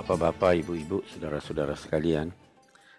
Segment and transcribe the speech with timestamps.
[0.00, 2.32] Bapak-bapak, ibu-ibu, saudara-saudara sekalian.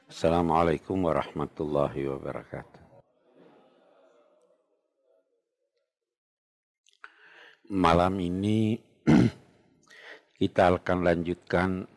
[0.05, 2.81] Assalamualaikum warahmatullahi wabarakatuh.
[7.73, 8.77] Malam ini
[10.45, 11.89] kita akan lanjutkan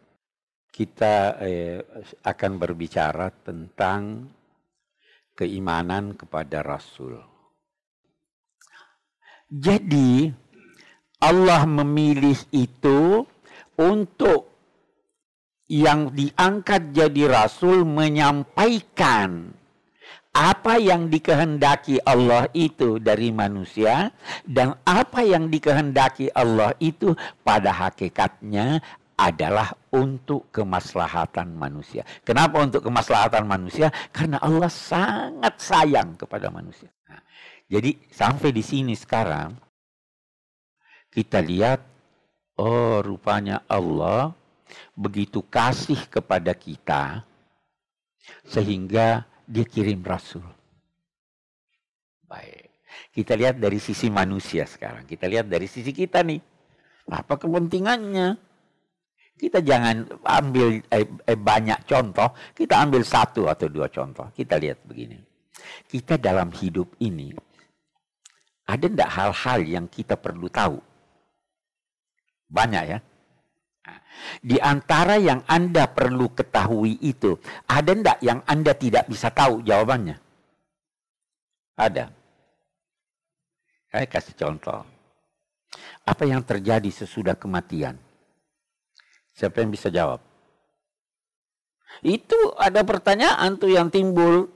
[0.73, 1.84] kita eh,
[2.25, 4.32] akan berbicara tentang
[5.36, 7.21] keimanan kepada Rasul.
[9.52, 10.32] Jadi
[11.21, 13.21] Allah memilih itu
[13.77, 14.54] untuk
[15.74, 19.51] yang diangkat jadi rasul menyampaikan
[20.30, 24.15] apa yang dikehendaki Allah itu dari manusia
[24.46, 28.79] dan apa yang dikehendaki Allah itu pada hakikatnya
[29.15, 32.02] adalah untuk kemaslahatan manusia.
[32.27, 33.95] Kenapa untuk kemaslahatan manusia?
[34.10, 36.91] Karena Allah sangat sayang kepada manusia.
[37.06, 37.23] Nah,
[37.70, 39.54] jadi sampai di sini sekarang
[41.15, 41.79] kita lihat
[42.59, 44.34] oh rupanya Allah
[44.96, 47.23] begitu kasih kepada kita
[48.48, 50.45] sehingga dia kirim rasul.
[52.24, 52.73] Baik.
[53.15, 55.06] Kita lihat dari sisi manusia sekarang.
[55.06, 56.40] Kita lihat dari sisi kita nih.
[57.10, 58.34] Apa kepentingannya?
[59.34, 64.31] Kita jangan ambil eh, eh, banyak contoh, kita ambil satu atau dua contoh.
[64.31, 65.19] Kita lihat begini.
[65.91, 67.34] Kita dalam hidup ini,
[68.65, 70.81] ada tidak hal-hal yang kita perlu tahu?
[72.49, 72.99] Banyak ya.
[74.41, 77.37] Di antara yang Anda perlu ketahui itu,
[77.69, 80.16] ada tidak yang Anda tidak bisa tahu jawabannya?
[81.77, 82.09] Ada.
[83.93, 84.81] Saya kasih contoh.
[86.05, 87.97] Apa yang terjadi sesudah kematian?
[89.34, 90.22] Siapa yang bisa jawab?
[92.00, 94.50] Itu ada pertanyaan tuh yang timbul.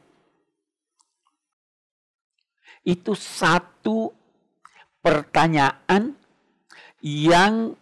[2.87, 4.11] Itu satu
[5.05, 6.17] pertanyaan
[7.05, 7.77] yang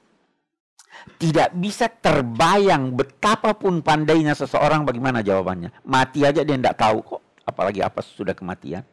[1.17, 5.73] tidak bisa terbayang betapapun pandainya seseorang bagaimana jawabannya.
[5.87, 8.85] Mati aja dia tidak tahu kok, apalagi apa sudah kematian.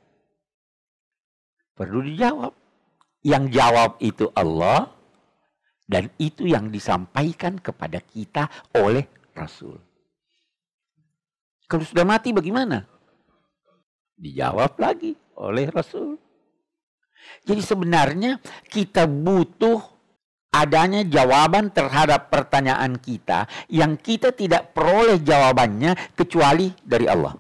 [1.73, 2.53] Perlu dijawab.
[3.23, 4.91] Yang jawab itu Allah,
[5.88, 9.79] dan itu yang disampaikan kepada kita oleh Rasul.
[11.68, 12.84] Kalau sudah mati bagaimana?
[14.19, 16.19] Dijawab lagi oleh Rasul.
[17.47, 19.79] Jadi sebenarnya kita butuh
[20.53, 27.34] adanya jawaban terhadap pertanyaan kita yang kita tidak peroleh jawabannya kecuali dari Allah.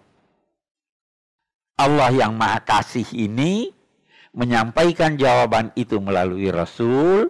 [1.77, 3.69] Allah yang Maha Kasih ini
[4.33, 7.29] menyampaikan jawaban itu melalui Rasul,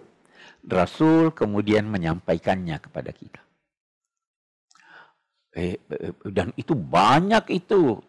[0.64, 3.40] Rasul kemudian menyampaikannya kepada kita.
[5.54, 8.02] Eh, eh, dan itu banyak itu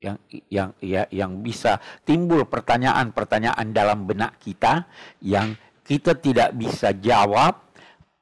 [0.00, 0.16] yang
[0.48, 1.76] yang ya, yang bisa
[2.08, 4.88] timbul pertanyaan-pertanyaan dalam benak kita
[5.20, 5.52] yang
[5.84, 7.58] kita tidak bisa jawab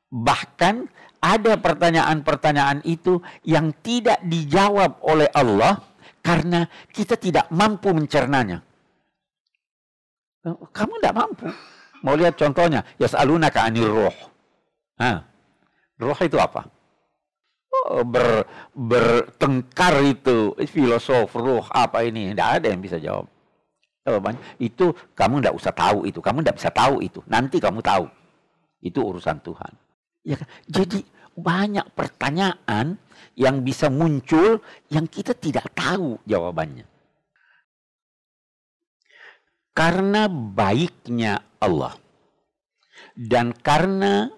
[0.08, 0.88] bahkan
[1.18, 5.82] ada pertanyaan-pertanyaan itu yang tidak dijawab oleh Allah
[6.22, 8.62] karena kita tidak mampu mencernanya.
[10.48, 11.46] Kamu tidak mampu.
[12.06, 12.86] Mau lihat contohnya?
[12.96, 14.14] Yas'alunaka anir roh.
[15.02, 15.26] Nah,
[15.98, 16.70] roh itu apa?
[17.68, 22.32] Oh, ber, bertengkar itu filosof roh apa ini?
[22.32, 23.26] Tidak ada yang bisa jawab.
[24.08, 27.20] Jawabannya itu kamu tidak usah tahu itu, kamu tidak bisa tahu itu.
[27.28, 28.08] Nanti kamu tahu.
[28.80, 29.72] Itu urusan Tuhan.
[30.24, 30.48] Ya, kan?
[30.64, 31.04] jadi
[31.36, 32.96] banyak pertanyaan
[33.36, 36.88] yang bisa muncul yang kita tidak tahu jawabannya.
[39.76, 41.94] Karena baiknya Allah
[43.14, 44.30] dan karena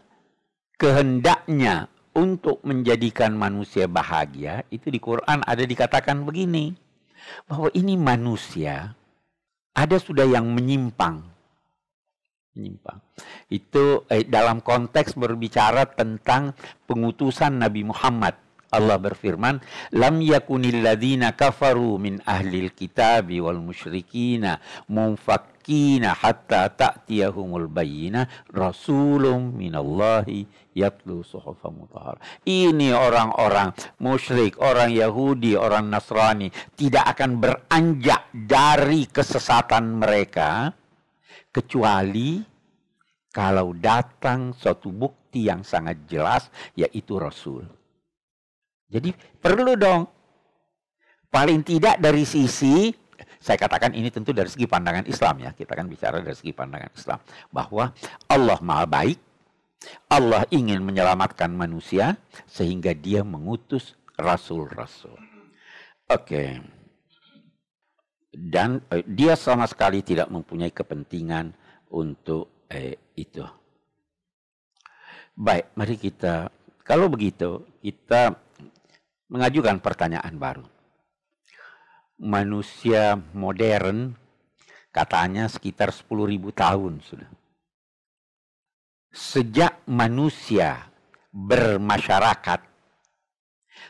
[0.81, 6.75] kehendaknya untuk menjadikan manusia bahagia, itu di Quran ada dikatakan begini,
[7.45, 8.97] bahwa ini manusia
[9.75, 11.23] ada sudah yang menyimpang.
[12.59, 12.99] Menyimpang.
[13.47, 16.55] Itu eh, dalam konteks berbicara tentang
[16.91, 19.59] pengutusan Nabi Muhammad Allah berfirman,
[19.99, 30.47] "Lam yakunil ladzina kafaru min ahlil kitabi wal musyrikina munfakkina hatta ta'tiyahumul bayyina rasulun minallahi
[30.79, 39.99] yatlu suhufan mutahhar." Ini orang-orang musyrik, orang Yahudi, orang Nasrani tidak akan beranjak dari kesesatan
[39.99, 40.71] mereka
[41.51, 42.39] kecuali
[43.35, 46.47] kalau datang suatu bukti yang sangat jelas
[46.79, 47.80] yaitu rasul.
[48.91, 50.03] Jadi perlu dong.
[51.31, 52.91] Paling tidak dari sisi
[53.41, 55.51] saya katakan ini tentu dari segi pandangan Islam ya.
[55.57, 57.95] Kita kan bicara dari segi pandangan Islam bahwa
[58.29, 59.19] Allah Maha baik.
[60.13, 65.17] Allah ingin menyelamatkan manusia sehingga dia mengutus rasul-rasul.
[66.05, 66.21] Oke.
[66.29, 66.49] Okay.
[68.29, 71.57] Dan eh, dia sama sekali tidak mempunyai kepentingan
[71.97, 73.43] untuk eh, itu.
[75.33, 76.53] Baik, mari kita
[76.85, 78.35] Kalau begitu, kita
[79.31, 80.67] mengajukan pertanyaan baru.
[82.21, 84.13] Manusia modern
[84.93, 87.31] katanya sekitar 10.000 tahun sudah.
[89.11, 90.91] Sejak manusia
[91.31, 92.61] bermasyarakat,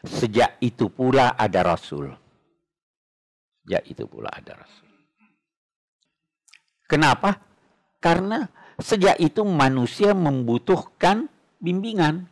[0.06, 2.12] sejak itu pula ada Rasul.
[3.64, 4.88] Sejak itu pula ada Rasul.
[6.88, 7.36] Kenapa?
[8.00, 8.48] Karena
[8.80, 11.28] sejak itu manusia membutuhkan
[11.60, 12.26] bimbingan.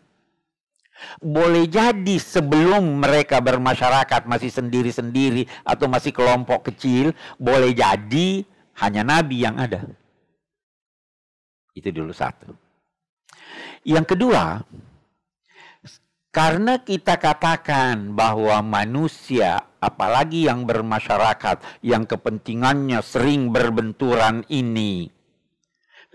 [1.23, 8.43] Boleh jadi sebelum mereka bermasyarakat masih sendiri-sendiri atau masih kelompok kecil, boleh jadi
[8.83, 9.87] hanya nabi yang ada.
[11.75, 12.51] Itu dulu satu.
[13.87, 14.63] Yang kedua,
[16.29, 25.09] karena kita katakan bahwa manusia, apalagi yang bermasyarakat, yang kepentingannya sering berbenturan ini,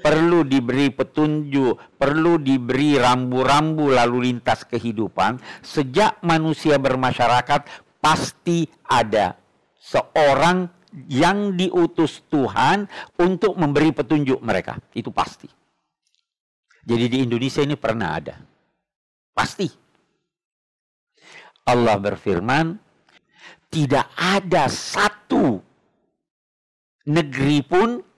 [0.03, 5.39] perlu diberi petunjuk, perlu diberi rambu-rambu lalu lintas kehidupan.
[5.63, 9.39] Sejak manusia bermasyarakat, pasti ada
[9.79, 10.67] seorang
[11.07, 12.85] yang diutus Tuhan
[13.15, 14.75] untuk memberi petunjuk mereka.
[14.91, 15.47] Itu pasti.
[16.83, 18.35] Jadi di Indonesia ini pernah ada.
[19.31, 19.71] Pasti.
[21.63, 22.75] Allah berfirman,
[23.71, 25.63] tidak ada satu
[27.07, 28.12] negeri pun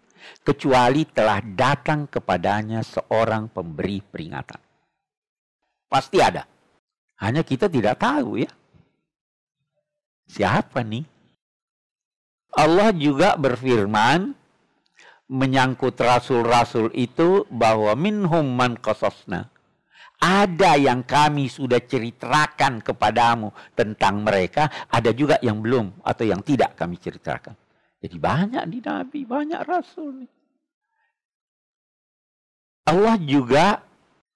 [0.45, 4.62] kecuali telah datang kepadanya seorang pemberi peringatan.
[5.89, 6.44] Pasti ada.
[7.22, 8.51] Hanya kita tidak tahu ya.
[10.25, 11.06] Siapa nih?
[12.56, 14.31] Allah juga berfirman
[15.27, 19.50] menyangkut rasul-rasul itu bahwa minhum man qasasna.
[20.16, 26.80] Ada yang kami sudah ceritakan kepadamu tentang mereka, ada juga yang belum atau yang tidak
[26.80, 27.64] kami ceritakan.
[28.03, 30.27] Jadi banyak di Nabi, banyak Rasul.
[32.86, 33.81] Allah juga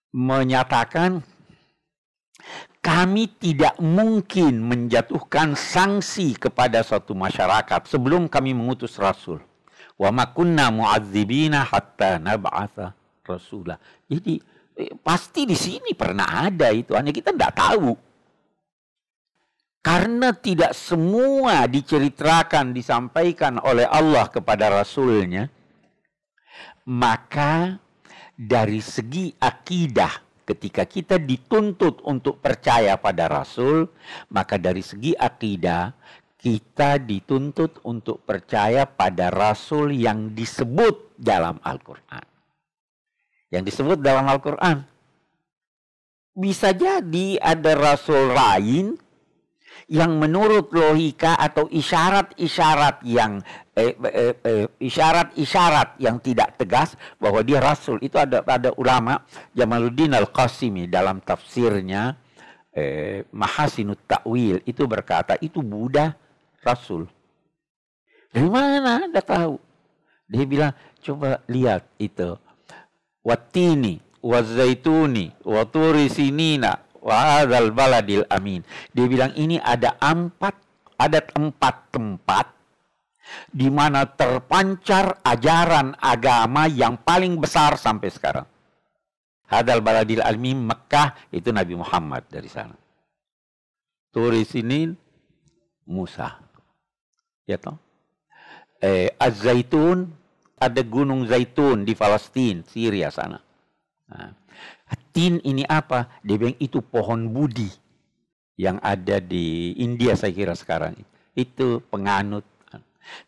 [0.09, 1.21] menyatakan
[2.79, 9.43] kami tidak mungkin menjatuhkan sanksi kepada suatu masyarakat sebelum kami mengutus rasul.
[9.99, 12.95] Wa ma kunna mu'adzibina hatta nab'atha
[13.27, 13.77] rasulah.
[14.07, 14.41] Jadi
[14.79, 17.93] eh, pasti di sini pernah ada itu, hanya kita tidak tahu.
[19.79, 25.47] Karena tidak semua diceritakan, disampaikan oleh Allah kepada Rasulnya,
[26.83, 27.79] maka
[28.35, 33.87] dari segi akidah ketika kita dituntut untuk percaya pada Rasul,
[34.33, 35.95] maka dari segi akidah
[36.39, 42.25] kita dituntut untuk percaya pada Rasul yang disebut dalam Al-Quran.
[43.51, 44.87] Yang disebut dalam Al-Quran.
[46.35, 48.95] Bisa jadi ada Rasul lain
[49.87, 53.39] yang menurut logika atau isyarat-isyarat yang
[53.77, 59.23] eh, eh, eh, isyarat-isyarat yang tidak tegas bahwa dia rasul itu ada ada ulama
[59.55, 62.17] Jamaluddin Al-Qasimi dalam tafsirnya
[62.75, 66.11] eh, Mahasinut Ta'wil itu berkata itu Buddha
[66.63, 67.07] rasul.
[68.29, 69.57] Dari mana Anda tahu?
[70.29, 72.37] Dia bilang coba lihat itu.
[73.25, 78.63] Watini, wazaituni, waturi sinina, Wahadal baladil amin.
[78.91, 80.55] Dia bilang ini ada empat,
[80.99, 82.45] ada empat tempat
[83.49, 88.47] di mana terpancar ajaran agama yang paling besar sampai sekarang.
[89.49, 92.77] Hadal baladil amin Mekah itu Nabi Muhammad dari sana.
[94.13, 94.93] Turis ini
[95.89, 96.37] Musa.
[97.49, 97.77] Ya toh?
[98.79, 100.05] Eh, Az-Zaitun
[100.59, 103.41] ada gunung Zaitun di Palestina, Syria sana.
[104.09, 104.29] Nah,
[105.09, 106.21] Tin ini apa?
[106.21, 107.69] Dia bilang itu pohon budi
[108.59, 110.95] yang ada di India saya kira sekarang.
[111.33, 112.45] Itu penganut.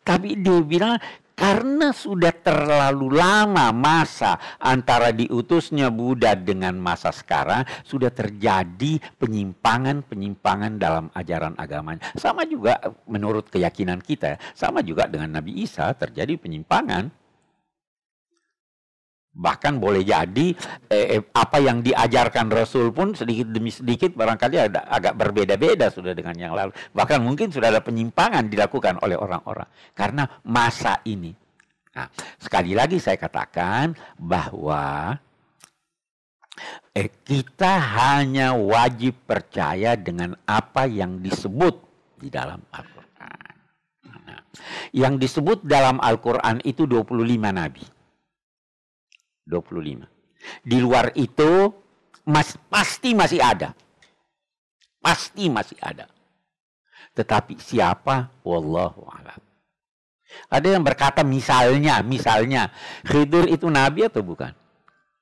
[0.06, 0.94] Tapi dia bilang
[1.32, 11.10] karena sudah terlalu lama masa antara diutusnya Buddha dengan masa sekarang, sudah terjadi penyimpangan-penyimpangan dalam
[11.16, 12.04] ajaran agamanya.
[12.14, 12.78] Sama juga
[13.10, 17.21] menurut keyakinan kita, sama juga dengan Nabi Isa terjadi penyimpangan.
[19.32, 20.52] Bahkan boleh jadi
[20.92, 26.12] eh, eh, apa yang diajarkan Rasul pun sedikit demi sedikit barangkali ada, agak berbeda-beda sudah
[26.12, 26.76] dengan yang lalu.
[26.92, 29.64] Bahkan mungkin sudah ada penyimpangan dilakukan oleh orang-orang
[29.96, 31.32] karena masa ini.
[31.96, 35.16] Nah, sekali lagi saya katakan bahwa
[36.92, 41.80] eh, kita hanya wajib percaya dengan apa yang disebut
[42.20, 43.54] di dalam Al-Quran.
[44.12, 44.40] Nah,
[44.92, 47.16] yang disebut dalam Al-Quran itu 25
[47.48, 48.01] nabi.
[49.46, 50.06] 25.
[50.62, 51.70] Di luar itu
[52.26, 53.74] mas, pasti masih ada.
[55.02, 56.06] Pasti masih ada.
[57.12, 58.30] Tetapi siapa?
[58.46, 59.40] Wallahu a'lam.
[60.48, 62.72] Ada yang berkata misalnya, misalnya
[63.04, 64.54] Khidir itu nabi atau bukan?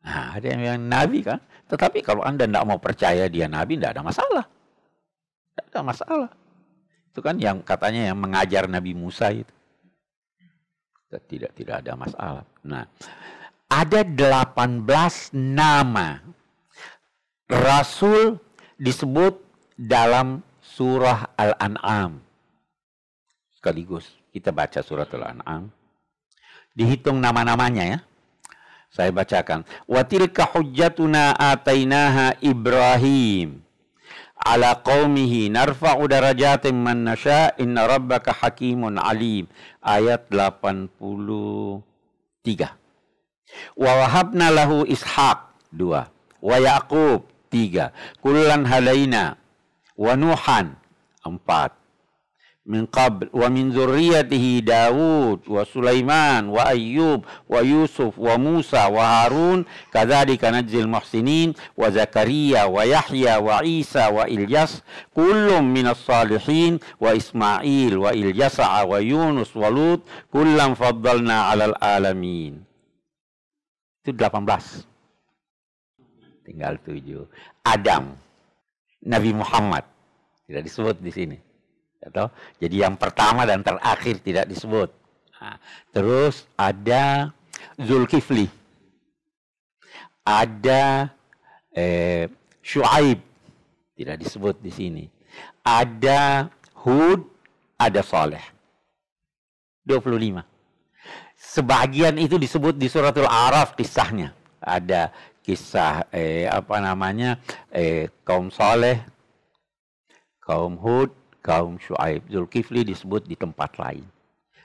[0.00, 1.38] Nah, ada yang bilang Nabi kan.
[1.68, 4.44] Tetapi kalau Anda tidak mau percaya dia Nabi, tidak ada masalah.
[5.52, 6.30] Tidak ada masalah.
[7.12, 9.52] Itu kan yang katanya yang mengajar Nabi Musa itu.
[11.10, 12.44] Tidak tidak ada masalah.
[12.64, 12.86] Nah,
[13.70, 16.18] ada 18 nama
[17.46, 18.42] Rasul
[18.74, 19.38] disebut
[19.78, 22.18] dalam surah Al-An'am.
[23.54, 25.70] Sekaligus kita baca surat Al-An'am.
[26.74, 27.98] Dihitung nama-namanya ya.
[28.90, 29.62] Saya bacakan.
[29.86, 33.62] Wa tilka hujjatuna atainaha Ibrahim
[34.40, 39.46] ala qaumihi narfa'u darajatin man nasha inna rabbaka hakimun alim.
[39.78, 42.79] Ayat 83.
[43.76, 45.38] Wa wahabna lahu Ishaq.
[45.72, 46.06] Dua.
[46.42, 47.22] Wa Yaqub.
[47.50, 47.92] Tiga.
[48.22, 49.36] Kullan halaina.
[49.98, 50.74] Wa Nuhan.
[51.26, 51.80] Empat
[52.70, 59.26] min qabl wa min zurriyatihi Daud wa Sulaiman wa Ayyub wa Yusuf wa Musa wa
[59.26, 66.78] Harun kadzalika najzil muhsinin wa Zakaria wa Yahya wa Isa wa Ilyas kullum minas salihin
[67.02, 72.60] wa Ismail wa Ilyasa wa Yunus wa Lut kullam faddalna 'alal alamin
[74.00, 74.44] itu 18
[76.48, 77.28] tinggal 7
[77.64, 78.16] Adam
[79.04, 79.84] Nabi Muhammad
[80.48, 81.38] tidak disebut di sini
[82.00, 84.88] atau jadi yang pertama dan terakhir tidak disebut.
[85.92, 87.32] Terus ada
[87.80, 88.48] Zulkifli,
[90.24, 91.12] ada
[91.72, 92.28] eh,
[92.60, 93.20] Shu'aib,
[93.96, 95.04] tidak disebut di sini.
[95.64, 96.48] Ada
[96.84, 97.24] Hud,
[97.76, 98.44] ada Saleh.
[99.84, 100.49] 25.
[101.50, 104.30] Sebagian itu disebut di suratul Araf kisahnya.
[104.62, 105.10] Ada
[105.42, 107.42] kisah eh, apa namanya
[107.74, 109.02] eh, kaum Saleh,
[110.38, 111.10] kaum Hud,
[111.42, 112.30] kaum Shu'aib.
[112.30, 114.06] Zulkifli disebut di tempat lain.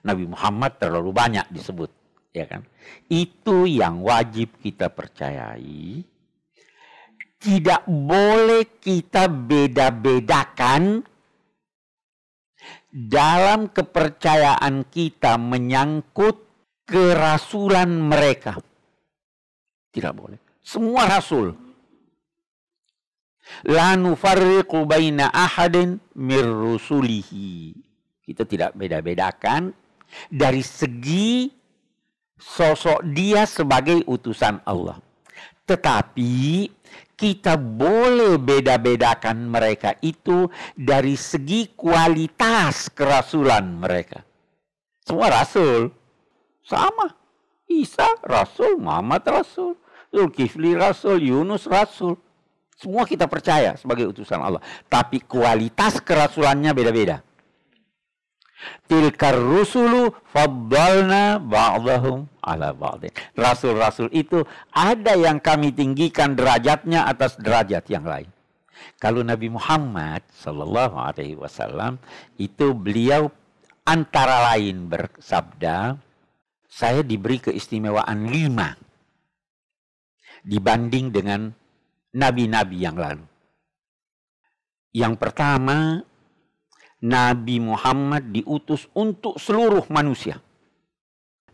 [0.06, 1.90] Nabi Muhammad terlalu banyak disebut.
[2.30, 2.62] ya kan?
[3.10, 6.06] Itu yang wajib kita percayai.
[7.42, 11.02] Tidak boleh kita beda-bedakan
[12.94, 16.45] dalam kepercayaan kita menyangkut
[16.86, 18.58] kerasulan mereka.
[19.92, 20.40] Tidak boleh.
[20.66, 21.66] Semua rasul
[23.70, 27.74] La nufarriqu baina ahadin mir rusulihi.
[28.26, 29.70] Kita tidak beda-bedakan
[30.34, 31.50] dari segi
[32.34, 34.98] sosok dia sebagai utusan Allah.
[35.66, 36.34] Tetapi
[37.16, 44.26] kita boleh beda-bedakan mereka itu dari segi kualitas kerasulan mereka.
[45.06, 45.94] Semua rasul
[46.66, 47.14] sama.
[47.66, 49.78] Isa rasul, Muhammad rasul,
[50.14, 52.18] Zulkifli rasul, Yunus rasul.
[52.76, 54.62] Semua kita percaya sebagai utusan Allah.
[54.92, 57.24] Tapi kualitas kerasulannya beda-beda.
[58.86, 63.12] Tilkar rusulu faddalna ba'dahum ala ba'din.
[63.36, 64.42] Rasul-rasul itu
[64.74, 68.30] ada yang kami tinggikan derajatnya atas derajat yang lain.
[69.00, 72.00] Kalau Nabi Muhammad sallallahu alaihi wasallam
[72.40, 73.30] itu beliau
[73.86, 76.00] antara lain bersabda,
[76.76, 78.76] saya diberi keistimewaan lima
[80.44, 81.48] dibanding dengan
[82.12, 83.24] nabi-nabi yang lalu.
[84.92, 86.04] Yang pertama,
[87.00, 90.44] Nabi Muhammad diutus untuk seluruh manusia.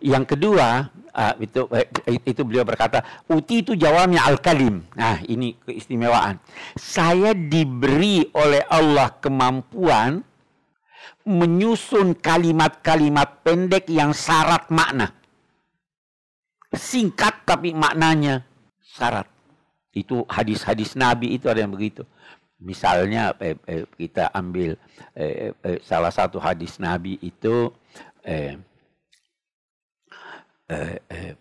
[0.02, 4.82] Yang kedua, uh, itu eh, itu beliau berkata, uti itu jawabnya al-kalim.
[4.98, 6.42] Nah, ini keistimewaan.
[6.74, 10.26] Saya diberi oleh Allah kemampuan
[11.28, 15.14] menyusun kalimat-kalimat pendek yang syarat makna.
[16.72, 18.48] Singkat tapi maknanya
[18.80, 19.28] syarat.
[19.92, 22.08] Itu hadis-hadis Nabi itu ada yang begitu.
[22.62, 24.78] Misalnya eh, eh, kita ambil
[25.18, 27.74] eh, eh, salah satu hadis Nabi itu
[28.24, 28.56] eh,
[30.70, 31.34] eh, eh,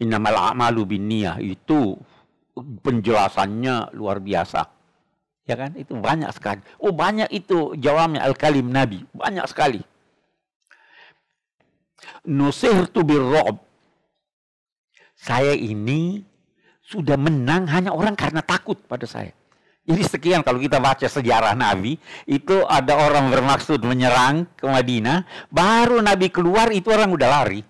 [0.00, 1.92] Innamal a'malu binniyah itu
[2.56, 4.79] penjelasannya luar biasa.
[5.48, 5.74] Ya kan?
[5.76, 6.60] Itu banyak sekali.
[6.80, 9.02] Oh, banyak itu jawabnya al-kalim Nabi.
[9.12, 9.80] Banyak sekali.
[12.28, 13.56] Nusirtu birro'b.
[15.20, 16.24] Saya ini
[16.80, 19.30] sudah menang hanya orang karena takut pada saya.
[19.90, 21.96] Jadi sekian kalau kita baca sejarah Nabi,
[22.28, 27.60] itu ada orang bermaksud menyerang ke Madinah, baru Nabi keluar itu orang udah lari.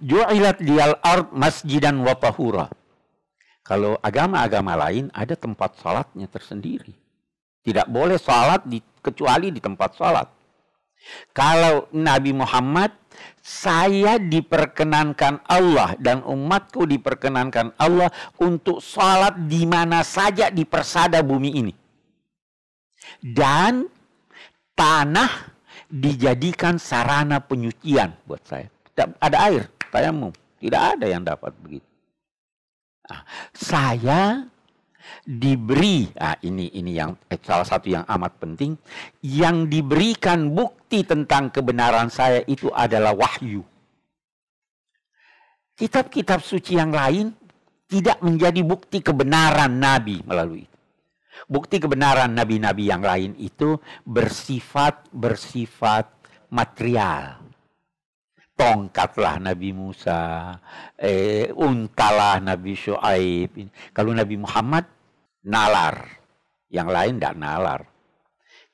[0.00, 2.72] Ju'ilat dial ard masjidan wa tahura.
[3.66, 6.94] Kalau agama-agama lain ada tempat salatnya tersendiri.
[7.66, 10.30] Tidak boleh salat di, kecuali di tempat salat.
[11.34, 12.94] Kalau Nabi Muhammad
[13.42, 18.06] saya diperkenankan Allah dan umatku diperkenankan Allah
[18.38, 21.74] untuk salat di mana saja di persada bumi ini.
[23.18, 23.82] Dan
[24.78, 25.58] tanah
[25.90, 28.70] dijadikan sarana penyucian buat saya.
[28.94, 30.30] Tidak ada air, tayamum.
[30.62, 31.95] Tidak ada yang dapat begitu.
[33.06, 33.22] Nah,
[33.54, 34.42] saya
[35.22, 38.74] diberi nah ini ini yang eh, salah satu yang amat penting.
[39.22, 43.62] Yang diberikan bukti tentang kebenaran saya itu adalah wahyu.
[45.76, 47.30] Kitab-kitab suci yang lain
[47.86, 50.78] tidak menjadi bukti kebenaran nabi melalui itu.
[51.46, 56.08] Bukti kebenaran nabi-nabi yang lain itu bersifat bersifat
[56.48, 57.45] material
[58.56, 60.56] tongkatlah Nabi Musa,
[60.96, 63.52] eh, untalah Nabi Shu'aib.
[63.92, 64.88] Kalau Nabi Muhammad,
[65.44, 66.24] nalar.
[66.66, 67.80] Yang lain tidak nalar.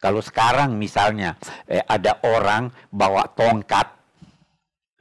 [0.00, 1.36] Kalau sekarang misalnya
[1.68, 3.86] eh, ada orang bawa tongkat,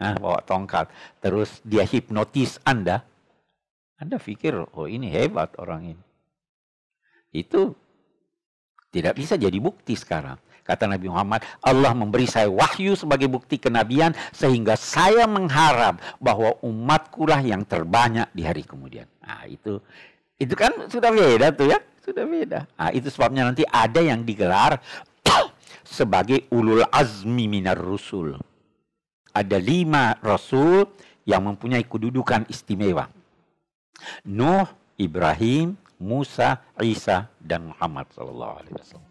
[0.02, 0.92] nah, bawa tongkat,
[1.24, 3.02] terus dia hipnotis Anda,
[4.02, 6.06] Anda pikir, oh ini hebat orang ini.
[7.32, 7.74] Itu
[8.92, 10.36] tidak bisa jadi bukti sekarang.
[10.62, 17.26] Kata Nabi Muhammad, Allah memberi saya wahyu sebagai bukti kenabian sehingga saya mengharap bahwa umatku
[17.26, 19.10] lah yang terbanyak di hari kemudian.
[19.26, 19.82] Nah, itu
[20.38, 22.60] itu kan sudah beda tuh ya, sudah beda.
[22.78, 24.78] Nah, itu sebabnya nanti ada yang digelar
[25.98, 28.38] sebagai ulul azmi minar rusul.
[29.32, 30.86] Ada lima rasul
[31.24, 33.08] yang mempunyai kedudukan istimewa.
[34.26, 34.66] Nuh,
[34.98, 39.11] Ibrahim, Musa, Isa, dan Muhammad sallallahu alaihi wasallam.